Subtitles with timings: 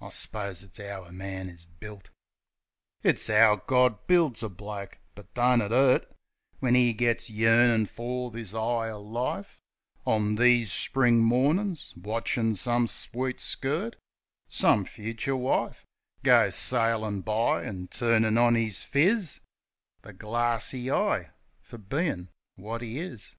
[0.00, 2.10] I s'pose it's 'ow a man is built.
[3.02, 6.06] It's 'ow Gawd builds a bloke; but don't it 'urt
[6.60, 9.60] When 'e gits yearnin's fer this 'igher life,
[10.06, 13.96] On these Spring mornin's, watchin' some sweet skirt—
[14.62, 15.84] Some fucher wife—
[16.22, 19.40] Go sailin' by, an' turnin' on his phiz
[20.02, 21.30] The glarssy eye—
[21.64, 23.34] fer bein' wot 'e is.